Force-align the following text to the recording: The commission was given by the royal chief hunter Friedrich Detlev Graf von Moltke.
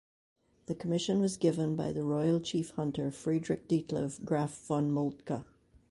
The 0.65 0.73
commission 0.73 1.19
was 1.21 1.37
given 1.37 1.75
by 1.75 1.91
the 1.91 2.03
royal 2.03 2.39
chief 2.39 2.71
hunter 2.71 3.11
Friedrich 3.11 3.67
Detlev 3.67 4.25
Graf 4.25 4.65
von 4.65 4.89
Moltke. 4.91 5.43